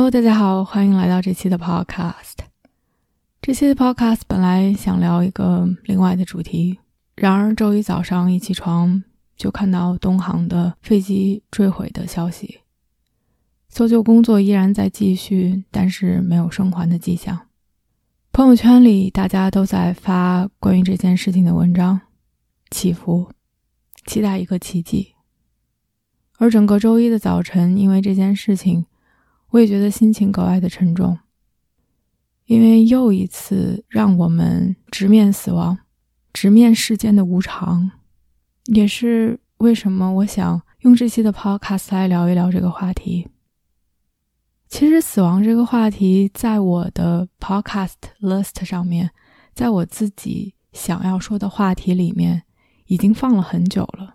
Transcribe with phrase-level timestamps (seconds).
[0.00, 2.36] Hello，大家好，欢迎来到这期的 Podcast。
[3.42, 6.78] 这期的 Podcast 本来想聊一个另外的主题，
[7.16, 9.04] 然而周一早上一起床
[9.36, 12.60] 就看到东航的飞机坠毁的消息，
[13.68, 17.38] 搜救工作依然在继续，但是没有生还的迹象。
[18.32, 22.00] 朋友圈里大家都在发关于这件事情的文章，
[22.70, 23.30] 祈福，
[24.06, 25.12] 期待一个奇迹。
[26.38, 28.86] 而整个周一的早晨，因为这件事情。
[29.50, 31.18] 我也觉得心情格外的沉重，
[32.46, 35.76] 因为又一次让我们直面死亡，
[36.32, 37.90] 直面世间的无常，
[38.66, 43.28] 也是为什么我想用这期的 Podcast 来聊一聊这个话题。
[44.68, 49.10] 其实，死亡这个话题在我的 Podcast list 上面，
[49.52, 52.44] 在我自己想要说的话题里面，
[52.86, 54.14] 已经放了很久了。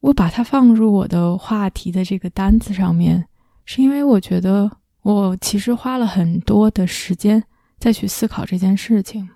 [0.00, 3.28] 我把它放入我的话题的这个单子上面。
[3.70, 7.44] 是因为我觉得我其实花了很多的时间
[7.78, 9.28] 再去思考这件事情，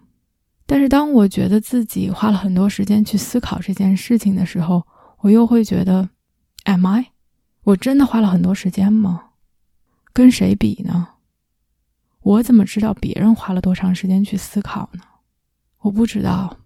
[0.65, 4.87] 但是当我觉得自己花了很多时间去思考这件事情的时候，
[5.19, 6.09] 我又会觉得
[6.65, 7.09] ，Am I？
[7.65, 9.33] 我真的花了很多时间吗？
[10.15, 11.09] 跟谁比呢？
[12.23, 15.03] 我怎么知道别人花了多长时间去思考呢？
[15.81, 16.57] 我不知道，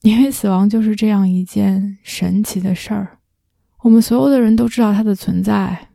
[0.00, 3.18] 因为死亡就是这样一件神奇的事儿。
[3.82, 5.88] 我们所有的人都知道它的存在，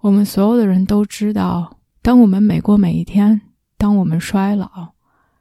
[0.00, 3.40] 我们所有的人都知道，当我们每过每一天，
[3.78, 4.92] 当我们衰老，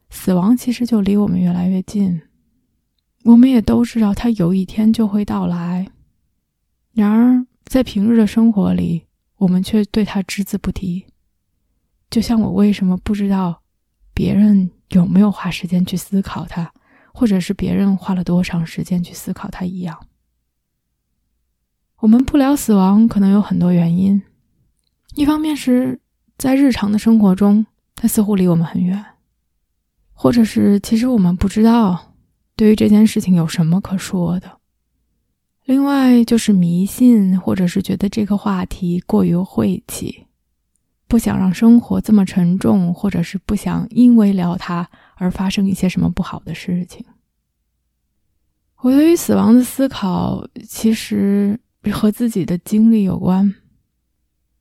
[0.10, 2.22] 死亡其实就离我们越来越近。
[3.26, 5.88] 我们也都知道，它有一天就会到来。
[6.94, 9.06] 然而，在平日的生活里，
[9.36, 11.06] 我们却对它只字不提。
[12.10, 13.62] 就像我为什么不知道
[14.14, 16.72] 别人有没有花时间去思考它，
[17.14, 20.00] 或者是别人花了多长时间去思考它一样。
[22.06, 24.22] 我们不聊死亡，可能有很多原因。
[25.16, 26.00] 一方面是
[26.38, 29.04] 在日常的生活中，它似乎离我们很远；
[30.14, 32.14] 或者是其实我们不知道
[32.56, 34.60] 对于这件事情有什么可说的。
[35.64, 40.28] 另外就是迷信，或者是觉得这个话题过于晦气，
[41.08, 47.04] 不想让生活这么沉重，或者是不想因为聊它而发生一些什么不好的事情。
[48.82, 51.60] 我对于死亡的思考，其实。
[51.92, 53.56] 和自己的经历有关。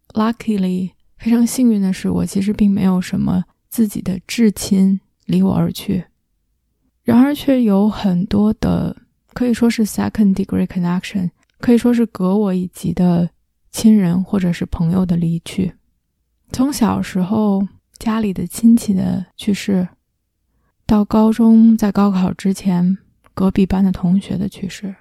[0.08, 6.04] Luckily，非常幸运的是，我其实并没有什么自己的至亲离我而去，
[7.02, 8.96] 然而却有很多的
[9.32, 13.30] 可以说是 second degree connection，可以说是隔我一级的
[13.72, 15.74] 亲人或者是朋友的离去。
[16.52, 17.66] 从小时候
[17.98, 19.88] 家里的亲戚的去世，
[20.86, 22.98] 到高中在高考之前
[23.34, 24.94] 隔壁班的同学的去世。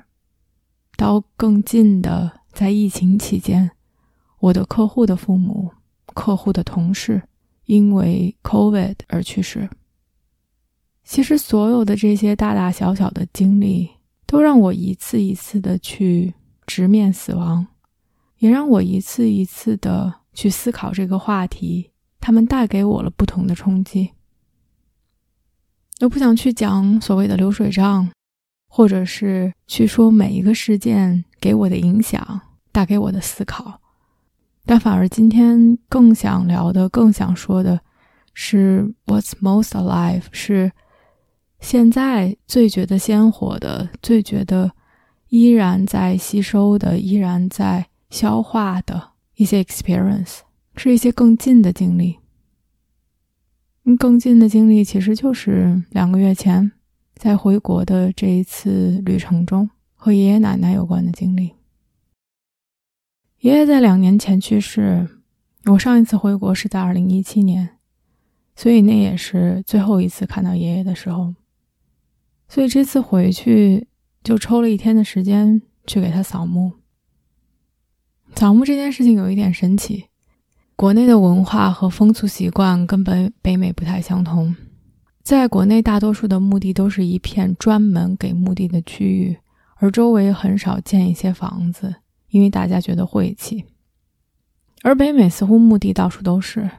[0.95, 3.71] 到更近的，在疫情期间，
[4.39, 5.71] 我的客户的父母、
[6.13, 7.23] 客户的同事
[7.65, 9.69] 因为 COVID 而去世。
[11.03, 13.89] 其实，所有的这些大大小小的经历，
[14.25, 16.33] 都让我一次一次的去
[16.65, 17.67] 直面死亡，
[18.37, 21.91] 也让我一次一次的去思考这个话题。
[22.21, 24.11] 他们带给我了不同的冲击。
[25.99, 28.09] 我不想去讲所谓的流水账。
[28.75, 32.41] 或者是去说每一个事件给我的影响，
[32.71, 33.79] 带给我的思考，
[34.65, 37.79] 但反而今天更想聊的、更想说的
[38.33, 40.71] 是 "What's most alive"，是
[41.59, 44.71] 现在最觉得鲜活的、最觉得
[45.29, 50.39] 依然在吸收的、依然在消化的一些 experience，
[50.75, 52.17] 是一些更近的经历。
[53.99, 56.71] 更近的经历其实就是两个月前。
[57.15, 61.53] 在回国的这一次旅程中，和爷爷奶奶有关的经历。
[63.39, 65.07] 爷爷在两年前去世，
[65.65, 67.77] 我上一次回国是在二零一七年，
[68.55, 71.33] 所以那也是最后一次看到爷爷的时候。
[72.49, 73.87] 所以这次回去
[74.23, 76.73] 就抽了一天的时间去给他扫墓。
[78.35, 80.05] 扫墓这件事情有一点神奇，
[80.75, 84.55] 国内的文化和风俗习惯跟北北美不太相同。
[85.23, 89.37] 在国内，大多数的墓地都是一片专门给墓地的区域，
[89.77, 91.95] 而周围很少建一些房子，
[92.27, 93.63] 因为大家觉得晦气。
[94.81, 96.69] 而北美似乎墓地到处都是，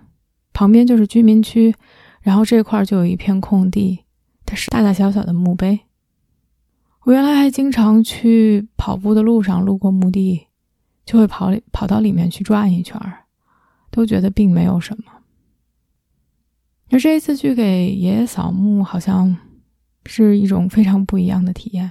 [0.52, 1.74] 旁边就是居民区，
[2.20, 4.04] 然后这块就有一片空地，
[4.44, 5.80] 它是大大小小的墓碑。
[7.04, 10.48] 我原来还经常去跑步的路上路过墓地，
[11.06, 13.00] 就会跑跑到里面去转一圈
[13.90, 15.12] 都觉得并没有什么。
[16.94, 19.36] 而这一次去给爷爷扫墓，好像
[20.06, 21.90] 是一种非常不一样的体验。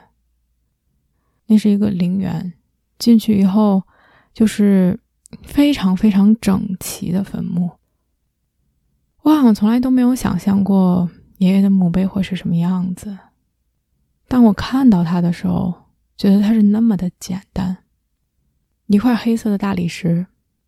[1.48, 2.54] 那是一个陵园，
[2.98, 3.84] 进去以后
[4.34, 4.98] 就是
[5.42, 7.72] 非常非常整齐的坟墓。
[9.24, 11.10] 我好像从来都没有想象过
[11.40, 13.18] 爷爷的墓碑会是什么样子。
[14.30, 15.74] 当我看到它的时候，
[16.16, 17.80] 觉得它是那么的简单，
[18.88, 20.28] 一块黑色的大理石，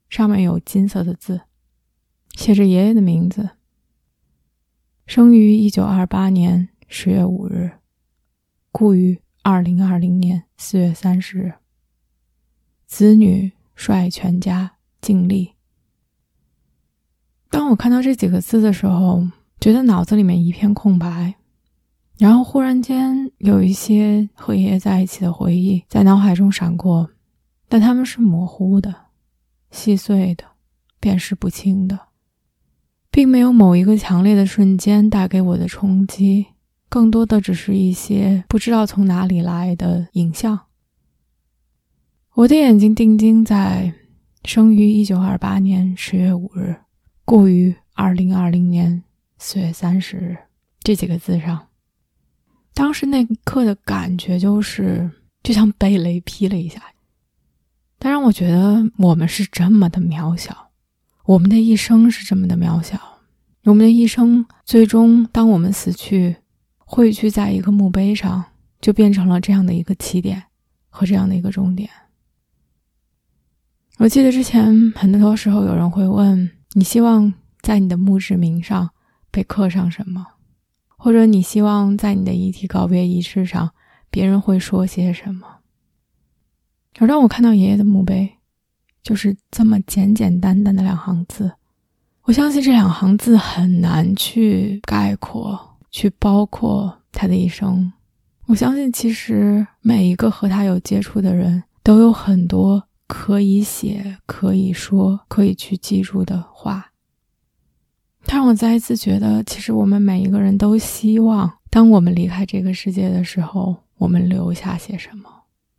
[0.09, 1.39] 上面有金色的字，
[2.33, 3.51] 写着爷爷的名字。
[5.06, 7.72] 生于一九二八年十月五日，
[8.72, 11.54] 故于二零二零年四月三十日。
[12.88, 15.54] 子女率全家尽力。
[17.52, 19.24] 当我看到这几个字的时候，
[19.60, 21.36] 觉得脑子里面一片空白。
[22.18, 27.12] 然后忽然间有一些和爷爷在一起的回忆在脑海中闪过，
[27.69, 28.94] 但他们是模糊的、
[29.69, 30.46] 细碎的、
[31.00, 32.05] 辨识不清的，
[33.15, 36.47] 并没有某一个强烈的瞬间带给我的冲击，
[36.89, 40.59] 更多的只是一些不知道从哪里来的影像。
[42.33, 43.94] 我的眼睛定睛在
[44.44, 46.75] “生于一九二八年十月五日，
[47.23, 49.01] 故于二零二零年
[49.38, 50.35] 四月三十日”
[50.83, 51.69] 这几个字上。
[52.73, 55.09] 当时那一刻的感觉就是，
[55.41, 56.81] 就像被雷劈了一下。
[57.97, 60.64] 但让我觉得我们是这么的渺小，
[61.25, 63.00] 我们的一生是这么的渺小，
[63.63, 66.36] 我们的一生最终，当我们死去，
[66.77, 68.45] 汇聚在一个墓碑上，
[68.80, 70.44] 就变成了这样的一个起点
[70.88, 71.89] 和这样的一个终点。
[73.98, 78.92] 我记得之前很多时候有人会问你，希望在你的墓志铭上
[79.31, 80.24] 被刻上什么？
[80.89, 83.74] 或者你希望在你的遗体告别仪式上，
[84.12, 85.48] 别人会说些什么？
[87.00, 88.36] 而当我看到爷爷的墓碑，
[89.06, 91.52] 就是这么简简单单的两行字，
[92.24, 97.94] 我相信这两行字很难去概括、去包括他的一生。
[98.48, 106.92] 我相信，其实每一个和他有接触的人都有很多可以写、可以说、可以去记住的话。
[108.25, 115.30] 他让我再一次觉得，其实我们每一个人都希望，当我们离开这个世界的时候，我们留下些什么，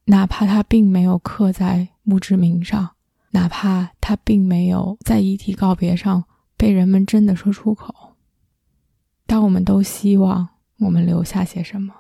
[0.04, 2.88] 哪怕他并没有刻在墓志铭上，
[3.30, 6.24] 哪怕他并没有在遗体告别上
[6.56, 8.14] 被人们真的说出口，
[9.26, 11.94] 但我们都希望我们留下些什么，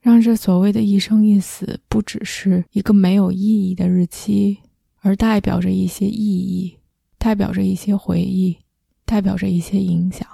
[0.00, 4.58] 让这所谓的一生一死不只是一个没有意义的日期，
[5.00, 6.78] 而代表着一些意义，
[7.18, 8.58] 代表着一些回忆。
[9.08, 10.26] 代表着一些影响。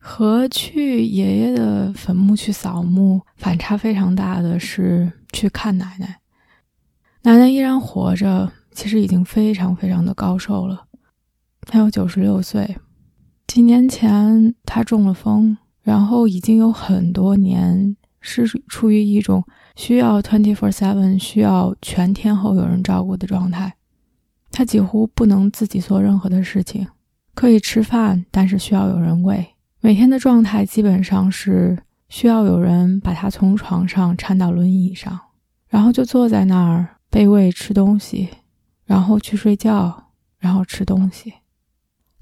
[0.00, 6.18] 和去爷爷的坟墓去扫墓反差非常大的是去看奶奶。
[7.24, 10.86] 奶奶依然活着，其实已经非常非常的高寿了，
[11.62, 12.76] 她有九十六岁。
[13.46, 19.44] 几年前她中了风，然后已经有很多年是处于一种
[19.76, 23.74] 需要 twenty four seven 需要全天候有人照顾的状态。
[24.50, 26.88] 他几乎不能自己做任何的事情，
[27.34, 29.54] 可以吃饭，但是需要有人喂。
[29.80, 35.18] 每天的状态基本上是需要有人把他从床上搀到轮椅上，
[35.68, 38.30] 然后就坐在那儿被喂吃东西，
[38.86, 41.34] 然后去睡觉，然后吃东西。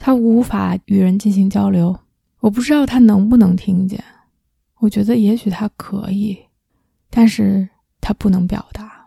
[0.00, 1.96] 他无法与人进行交流，
[2.40, 4.02] 我不知道他能不能听见。
[4.78, 6.36] 我觉得也许他可以，
[7.08, 7.68] 但是
[8.00, 9.06] 他不能表达。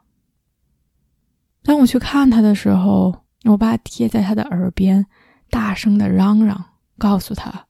[1.64, 3.14] 当我去看他的时候，
[3.44, 5.06] 我爸贴在他的耳边，
[5.50, 6.64] 大声的嚷嚷，
[6.98, 7.68] 告诉他：“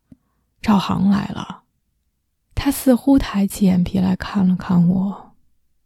[0.62, 1.64] 赵航来了。”
[2.54, 5.32] 他似乎抬起眼皮来看了看我，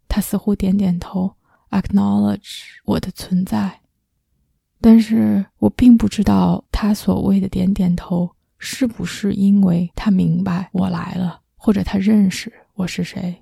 [0.09, 1.36] 他似乎点点头
[1.71, 3.79] ，acknowledge 我的存在。
[4.79, 13.39] 但是我并不知道他所谓的点点头是不是因为他明白我来了，或者他认识我是谁。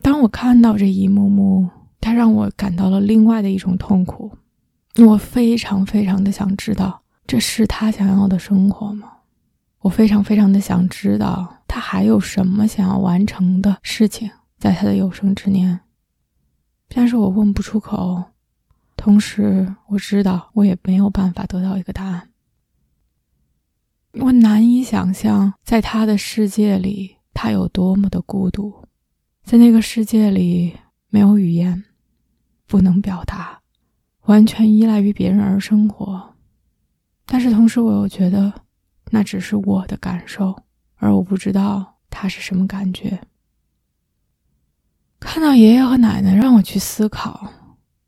[0.00, 1.68] 当我看到这一幕幕。
[2.04, 4.36] 他让我感到了另外的一种痛苦，
[4.96, 9.08] 我非常非常的想知道，这是他想要的生活吗？
[9.78, 15.78] 我非常非常的想知道，他还有什么想要完成的事情在他的有生之年，
[16.94, 18.22] 但是我问不出口，
[18.96, 22.30] 同时我知道我也没有办法得到一个答案。
[24.20, 28.84] 我难以想象，在他的世界里，他有多么的孤独，
[29.42, 30.76] 在那个世界里
[31.08, 31.84] 没有语言。
[32.66, 33.60] 不能表达，
[34.22, 36.34] 完全依赖于别人而生活，
[37.26, 38.50] 但是同时我又觉得
[39.10, 40.58] 那只是我的感受，
[40.96, 43.20] 而我不知道他是什么感觉。
[45.24, 47.48] 看到爷爷和奶奶，让我去思考：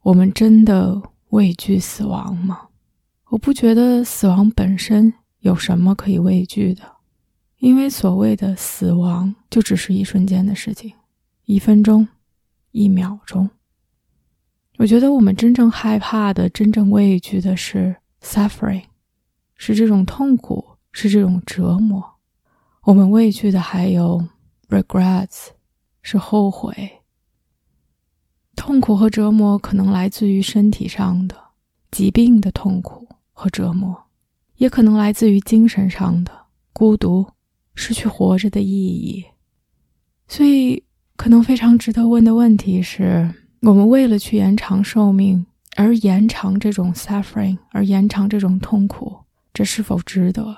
[0.02, 2.60] 我们真的畏惧死亡吗？
[3.30, 6.82] 我不觉得死亡本身有什么可以畏惧的，
[7.58, 10.92] 因为所谓的死亡就只是一瞬间的事情，
[11.46, 12.06] 一分钟，
[12.72, 13.48] 一秒钟。
[14.76, 18.82] 我觉得我们真正害怕的、真正畏惧的是 suffering，
[19.56, 22.04] 是这种痛苦，是这种折磨。
[22.82, 24.22] 我们畏惧的还有
[24.68, 25.46] regrets，
[26.02, 27.00] 是后悔。
[28.56, 31.36] 痛苦和折磨可能来自于身体上的
[31.90, 33.96] 疾病的痛苦和折磨，
[34.56, 36.32] 也可能来自于精神上的
[36.72, 37.26] 孤独、
[37.74, 39.24] 失去活着的意义。
[40.28, 40.82] 所以，
[41.16, 43.34] 可能非常值得问的问题是。
[43.66, 45.46] 我们为了去延长寿命
[45.76, 49.20] 而延长这种 suffering，而延长这种痛苦，
[49.54, 50.54] 这是否值得？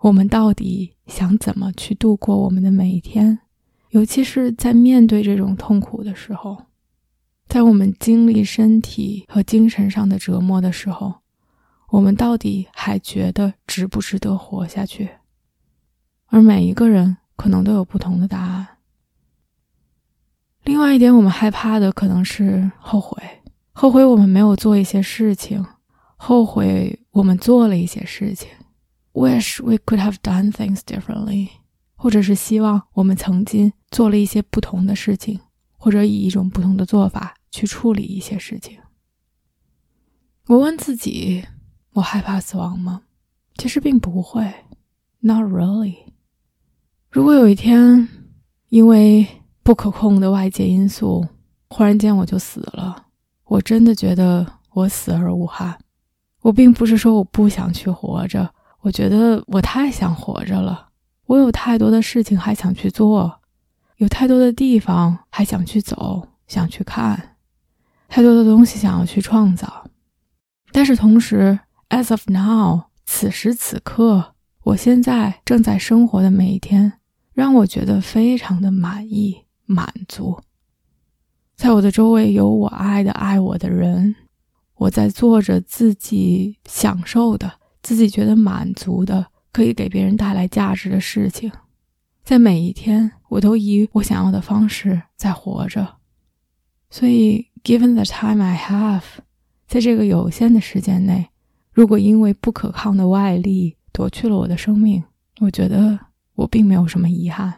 [0.00, 3.38] 我们到底想怎么去度过我们的每一天？
[3.92, 6.66] 尤其是在面对这种痛苦的时候，
[7.52, 11.16] 在我们经历身体和精神上的折磨的时候，
[11.90, 15.10] 我们到底还觉得值不值得活下去？
[16.28, 18.66] 而每一个人可能都有不同的答案。
[20.64, 23.22] 另外一点，我们害怕的可能是后悔，
[23.72, 25.62] 后悔我们没有做一些事情，
[26.16, 28.48] 后悔我们做了一些事情
[29.12, 31.50] ，wish we could have done things differently，
[31.96, 35.38] 或者是希望我们曾经做了一些不同的事情，
[35.76, 38.76] 或者以一种不同的做法去处理一些事情。
[40.48, 41.44] 我问自己，
[41.92, 43.02] 我害怕死亡吗？
[43.58, 44.52] 其实并不会
[45.20, 45.94] ，not really。
[47.10, 48.08] 如果有一天，
[48.70, 49.24] 因为
[49.62, 51.28] 不可控的外界因素，
[51.68, 53.06] 忽然间我就死了。
[53.44, 55.78] 我真的觉得我死而无憾。
[56.40, 60.88] 我并不是说我不想去活着，我觉得我太想活着了。
[61.26, 63.40] 我有太多的事情还想去做，
[63.98, 67.31] 有太多的地方还想去走，想去看，
[68.12, 69.88] 太多的东西想要去创造。
[70.70, 76.92] 但是同时，as of now，此时此刻，我现在正在生活的每一天，
[77.32, 79.46] 让我觉得非常的满意。
[79.64, 80.38] 满足，
[81.56, 84.14] 在我的周围有我爱的、爱我的人，
[84.74, 87.50] 我在做着自己享受的、
[87.80, 91.50] 自己觉得满足的、可以给别人带来价值的事情。
[92.22, 95.96] 在每一天，我都以我想要的方式在活着。
[96.90, 99.02] 所以，given the time I have，
[99.66, 101.28] 在这个有限的时间内，
[101.72, 105.02] 如果因为不可抗的外力夺去了我的生命，
[105.40, 105.98] 我觉得
[106.34, 107.54] 我并没有什么遗憾。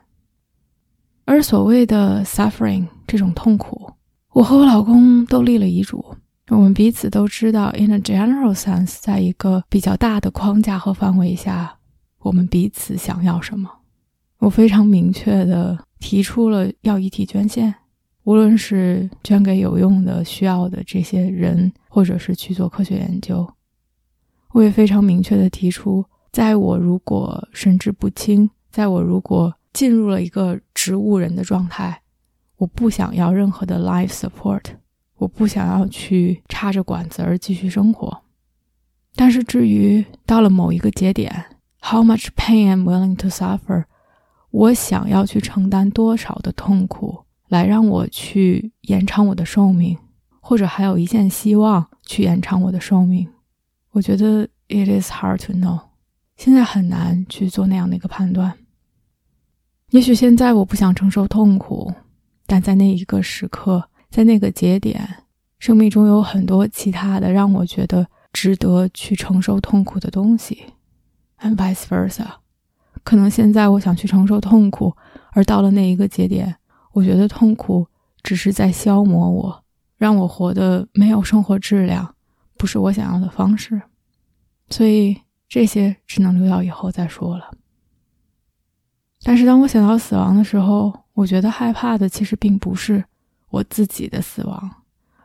[1.25, 3.93] 而所谓的 suffering 这种痛苦，
[4.33, 6.05] 我和我老公都立了遗嘱。
[6.49, 11.79] 我们彼此都知道，in a general sense，在一个比较大的框架和范围下，
[12.19, 13.71] 我们彼此想要什么。
[14.39, 17.75] 我非常明确的提出了要遗体捐献，
[18.25, 23.47] 无论是捐给有用的、需要的这些人，或者是去做科学研究。
[24.53, 32.01] 我也非常明确的提出，在我如果神志不清，在我如果进入了一个植物人的状态，
[32.57, 34.63] 我不想要任何的 life support，
[35.17, 38.23] 我不想要去插着管子而继续生活。
[39.17, 41.45] 但是至于到了某一个节点
[41.83, 43.85] ，how much pain I'm willing to suffer，
[44.51, 49.97] 我想要去承担多少的痛苦来让我去延长我的寿命，
[50.41, 53.29] 或者还有一线希望去延长我的寿命，
[53.93, 55.81] 我觉得 it is hard to know，
[56.37, 58.53] 现在很难去做那样的一个判断。
[59.91, 61.95] 也许现在我不想承受痛苦，
[62.45, 65.09] 但在那一个时刻，在那个节点，
[65.61, 70.65] 生命中有很多其他的让我觉得值得去承受痛苦的东西
[71.39, 72.27] ，and vice versa。
[73.05, 74.93] 可能现在我想去承受痛苦，
[75.31, 76.57] 而到了那一个节点，
[76.95, 77.87] 我觉得痛苦
[78.23, 79.65] 只是在消磨我，
[79.99, 82.15] 让我活得没有生活质量，
[82.57, 83.83] 不是我想要的方式。
[84.71, 87.51] 所以这些只能留到以后再说了。
[89.23, 93.05] 但是当我想到死亡的时候，我觉得害怕的其实并不是
[93.51, 94.71] 我自己的死亡，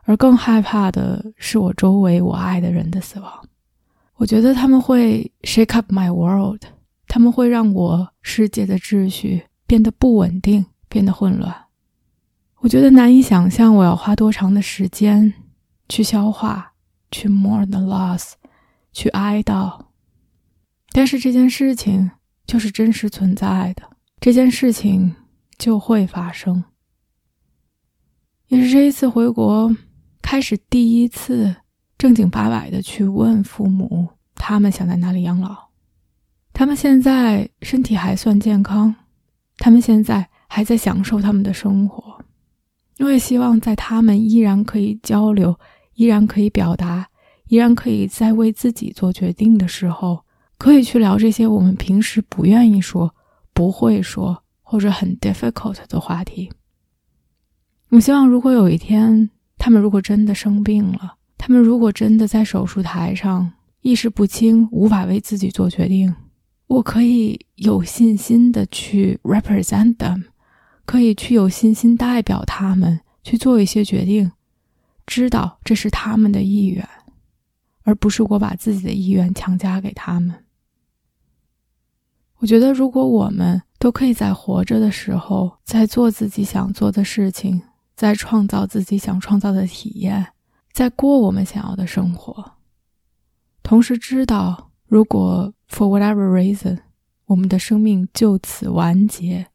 [0.04, 3.32] 而更害怕的是我周围我爱的人的死亡。
[4.16, 6.62] 我觉得他们会 shake up my world，
[7.08, 11.56] 他们会让我世界的秩序变得不稳定，变得混乱。
[12.58, 15.34] 我觉得难以想象我要花多长的时间
[15.88, 16.74] 去消化，
[17.12, 18.34] 去 mourn the loss，
[18.92, 19.86] 去哀悼。
[20.92, 22.12] 但是这件事情。
[22.50, 23.84] 就是真实存在的
[24.20, 25.16] 这件事情
[25.60, 26.64] 就会发生，
[28.48, 29.72] 也是这一次回国
[30.24, 31.58] 开始第一次
[31.96, 35.68] 正经八百的去问父母，他们想在哪里养老。
[36.52, 38.96] 他们现在身体还算健康，
[39.58, 42.20] 他们现在还在享受他们的生活。
[42.98, 45.58] 我也希望在他们依然可以交流、
[45.94, 47.08] 依然可以表达、
[47.48, 50.26] 依然可以在为自己做决定的时候，
[50.58, 53.16] 可以去聊这些我们平时不愿意说、
[53.54, 56.52] 不会说或者很 difficult 的话题。
[57.90, 63.52] 我希望，如果有一天他们如果真的生病了，他们如果真的在手术台上
[63.82, 66.14] 意识不清、无法为自己做决定，
[66.68, 70.26] 我可以有信心的去 represent them，
[70.90, 74.32] 可以去有信心代表他们去做一些决定，
[75.06, 76.84] 知道这是他们的意愿，
[77.84, 80.34] 而不是我把自己的意愿强加给他们。
[82.38, 87.62] 我觉得，如果我们都可以在活着的时候，在做自己想做的事情。
[87.96, 90.26] 在创造自己想创造的体验，
[90.72, 92.54] 在过我们想要的生活，
[93.62, 96.80] 同时知道，如果 for whatever reason，
[97.26, 99.49] 我们的生命就此完结，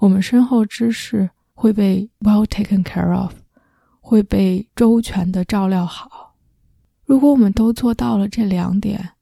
[0.00, 3.32] 我们身后之事会被 well taken care of，
[4.00, 6.34] 会被周全的照料好。
[7.04, 9.12] 如果我们都做到了这两点，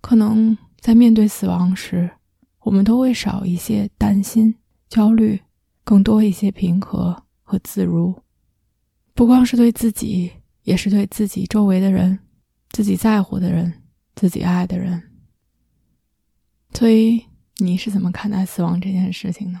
[0.00, 2.10] 可能在面对死亡时，
[2.60, 4.54] 我们都会少一些担心、
[4.88, 5.40] 焦虑，
[5.84, 7.22] 更多一些平和。
[7.46, 8.22] 和自如，
[9.12, 12.18] 不光是对自己，也是对自己周围的人、
[12.70, 13.82] 自己在乎的人、
[14.16, 15.10] 自己爱的人。
[16.72, 17.26] 所以，
[17.58, 19.60] 你是怎么看待死亡这件事情呢？